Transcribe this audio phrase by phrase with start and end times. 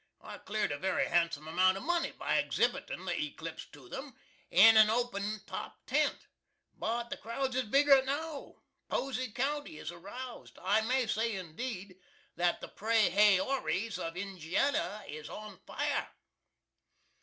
[0.23, 4.15] I cleared a very handsome amount of money by exhibitin' the Eclipse to 'em,
[4.49, 6.25] in an open top tent.
[6.73, 8.55] But the crowds is bigger now.
[8.89, 10.57] Posey County is aroused.
[10.59, 11.97] I may say, indeed,
[12.35, 16.07] that the pra hay ories of Injianny is on fire.